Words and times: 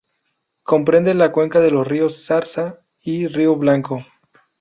Comprende 0.63 1.13
la 1.13 1.31
cuenca 1.31 1.59
de 1.59 1.69
los 1.69 1.87
río 1.87 2.09
Zarza 2.09 2.75
y 3.03 3.27
río 3.27 3.55
Blanco. 3.55 4.03